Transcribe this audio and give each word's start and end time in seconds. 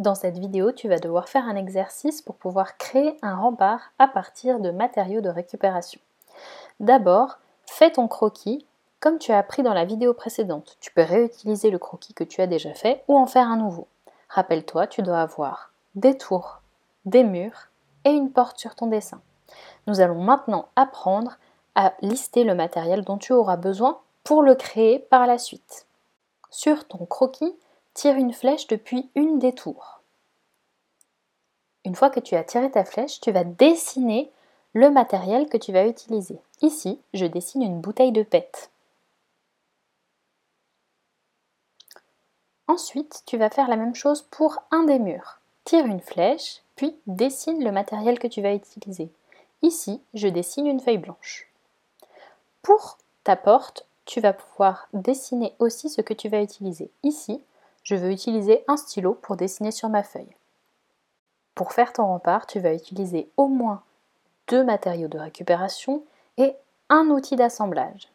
Dans 0.00 0.14
cette 0.14 0.38
vidéo, 0.38 0.72
tu 0.72 0.88
vas 0.88 0.98
devoir 0.98 1.28
faire 1.28 1.46
un 1.46 1.56
exercice 1.56 2.22
pour 2.22 2.36
pouvoir 2.36 2.78
créer 2.78 3.18
un 3.20 3.36
rempart 3.36 3.92
à 3.98 4.08
partir 4.08 4.58
de 4.58 4.70
matériaux 4.70 5.20
de 5.20 5.28
récupération. 5.28 6.00
D'abord, 6.80 7.36
fais 7.66 7.90
ton 7.90 8.08
croquis 8.08 8.66
comme 9.00 9.18
tu 9.18 9.30
as 9.30 9.36
appris 9.36 9.62
dans 9.62 9.74
la 9.74 9.84
vidéo 9.84 10.14
précédente. 10.14 10.78
Tu 10.80 10.90
peux 10.90 11.02
réutiliser 11.02 11.70
le 11.70 11.78
croquis 11.78 12.14
que 12.14 12.24
tu 12.24 12.40
as 12.40 12.46
déjà 12.46 12.72
fait 12.72 13.04
ou 13.08 13.18
en 13.18 13.26
faire 13.26 13.46
un 13.46 13.58
nouveau. 13.58 13.88
Rappelle-toi, 14.30 14.86
tu 14.86 15.02
dois 15.02 15.20
avoir 15.20 15.70
des 15.94 16.16
tours, 16.16 16.62
des 17.04 17.22
murs 17.22 17.68
et 18.06 18.10
une 18.10 18.32
porte 18.32 18.58
sur 18.58 18.74
ton 18.76 18.86
dessin. 18.86 19.20
Nous 19.86 20.00
allons 20.00 20.22
maintenant 20.22 20.68
apprendre 20.76 21.36
à 21.74 21.92
lister 22.00 22.44
le 22.44 22.54
matériel 22.54 23.04
dont 23.04 23.18
tu 23.18 23.34
auras 23.34 23.58
besoin 23.58 23.98
pour 24.24 24.42
le 24.42 24.54
créer 24.54 24.98
par 24.98 25.26
la 25.26 25.36
suite. 25.36 25.86
Sur 26.48 26.88
ton 26.88 27.04
croquis, 27.04 27.54
tire 27.94 28.16
une 28.16 28.32
flèche 28.32 28.66
depuis 28.66 29.10
une 29.14 29.38
des 29.38 29.52
tours. 29.52 30.00
Une 31.84 31.94
fois 31.94 32.10
que 32.10 32.20
tu 32.20 32.34
as 32.34 32.44
tiré 32.44 32.70
ta 32.70 32.84
flèche, 32.84 33.20
tu 33.20 33.32
vas 33.32 33.44
dessiner 33.44 34.30
le 34.74 34.90
matériel 34.90 35.48
que 35.48 35.56
tu 35.56 35.72
vas 35.72 35.86
utiliser. 35.86 36.38
Ici, 36.62 37.00
je 37.14 37.26
dessine 37.26 37.62
une 37.62 37.80
bouteille 37.80 38.12
de 38.12 38.22
PET. 38.22 38.70
Ensuite, 42.68 43.22
tu 43.26 43.36
vas 43.36 43.50
faire 43.50 43.68
la 43.68 43.76
même 43.76 43.94
chose 43.94 44.22
pour 44.30 44.62
un 44.70 44.84
des 44.84 44.98
murs. 44.98 45.40
Tire 45.64 45.86
une 45.86 46.00
flèche, 46.00 46.62
puis 46.76 46.96
dessine 47.06 47.64
le 47.64 47.72
matériel 47.72 48.18
que 48.18 48.28
tu 48.28 48.42
vas 48.42 48.54
utiliser. 48.54 49.10
Ici, 49.62 50.00
je 50.14 50.28
dessine 50.28 50.66
une 50.66 50.80
feuille 50.80 50.98
blanche. 50.98 51.48
Pour 52.62 52.98
ta 53.24 53.36
porte, 53.36 53.86
tu 54.04 54.20
vas 54.20 54.32
pouvoir 54.32 54.88
dessiner 54.92 55.54
aussi 55.58 55.88
ce 55.88 56.00
que 56.00 56.14
tu 56.14 56.28
vas 56.28 56.42
utiliser. 56.42 56.90
Ici, 57.02 57.42
je 57.82 57.94
veux 57.94 58.10
utiliser 58.10 58.64
un 58.68 58.76
stylo 58.76 59.14
pour 59.14 59.36
dessiner 59.36 59.70
sur 59.70 59.88
ma 59.88 60.02
feuille. 60.02 60.36
Pour 61.54 61.72
faire 61.72 61.92
ton 61.92 62.06
rempart, 62.06 62.46
tu 62.46 62.60
vas 62.60 62.74
utiliser 62.74 63.30
au 63.36 63.48
moins 63.48 63.82
deux 64.48 64.64
matériaux 64.64 65.08
de 65.08 65.18
récupération 65.18 66.04
et 66.36 66.54
un 66.88 67.08
outil 67.08 67.36
d'assemblage. 67.36 68.08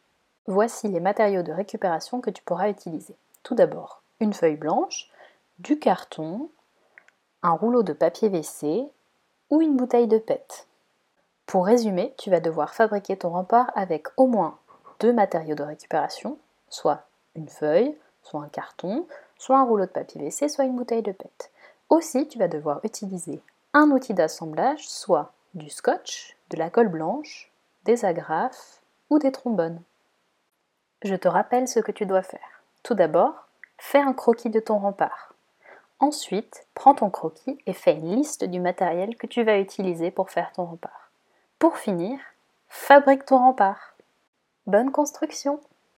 Voici 0.48 0.88
les 0.88 1.00
matériaux 1.00 1.44
de 1.44 1.52
récupération 1.52 2.22
que 2.22 2.30
tu 2.30 2.44
pourras 2.44 2.70
utiliser. 2.70 3.16
Tout 3.44 3.56
d'abord, 3.56 4.02
une 4.20 4.34
feuille 4.34 4.58
blanche, 4.58 5.10
du 5.60 5.80
carton, 5.80 6.50
un 7.42 7.52
rouleau 7.52 7.84
de 7.84 7.94
papier 7.94 8.30
WC 8.30 8.90
ou 9.50 9.62
une 9.62 9.78
bouteille 9.78 10.08
de 10.08 10.18
PET. 10.18 10.68
Pour 11.46 11.66
résumer, 11.66 12.14
tu 12.18 12.30
vas 12.30 12.40
devoir 12.40 12.74
fabriquer 12.74 13.18
ton 13.18 13.30
rempart 13.30 13.72
avec 13.76 14.08
au 14.18 14.28
moins 14.28 14.58
deux 15.00 15.14
matériaux 15.14 15.56
de 15.56 15.64
récupération, 15.64 16.38
soit 16.70 17.04
une 17.36 17.50
feuille, 17.50 17.96
soit 18.24 18.42
un 18.42 18.50
carton, 18.50 19.06
soit 19.38 19.58
un 19.58 19.64
rouleau 19.64 19.86
de 19.86 19.92
papier 19.92 20.22
WC, 20.22 20.50
soit 20.50 20.66
une 20.66 20.76
bouteille 20.76 21.02
de 21.02 21.12
PET. 21.12 21.52
Aussi, 21.90 22.28
tu 22.28 22.40
vas 22.40 22.48
devoir 22.48 22.80
utiliser 22.84 23.42
un 23.74 23.92
outil 23.92 24.14
d'assemblage, 24.14 24.88
soit 24.88 25.34
du 25.54 25.70
scotch, 25.70 26.36
de 26.50 26.58
la 26.58 26.70
colle 26.70 26.88
blanche, 26.88 27.52
des 27.84 28.06
agrafes 28.06 28.82
ou 29.10 29.20
des 29.20 29.32
trombones. 29.32 29.82
Je 31.04 31.16
te 31.16 31.28
rappelle 31.28 31.68
ce 31.68 31.80
que 31.80 31.92
tu 31.92 32.06
dois 32.06 32.24
faire. 32.24 32.64
Tout 32.84 32.94
d'abord, 32.96 33.48
fais 33.78 34.00
un 34.00 34.14
croquis 34.14 34.50
de 34.50 34.60
ton 34.60 34.80
rempart. 34.80 35.34
Ensuite, 36.00 36.68
prends 36.74 36.96
ton 36.96 37.10
croquis 37.10 37.58
et 37.66 37.74
fais 37.74 37.94
une 37.94 38.16
liste 38.16 38.44
du 38.44 38.60
matériel 38.60 39.16
que 39.16 39.28
tu 39.28 39.44
vas 39.44 39.60
utiliser 39.60 40.12
pour 40.12 40.30
faire 40.30 40.52
ton 40.54 40.66
rempart. 40.66 41.12
Pour 41.60 41.78
finir, 41.78 42.20
fabrique 42.68 43.26
ton 43.26 43.38
rempart. 43.38 43.96
Bonne 44.68 44.92
construction 44.92 45.60